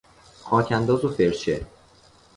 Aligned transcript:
خاک 0.43 0.71
انداز 0.71 1.05
و 1.05 1.09
فرچه 1.09 1.65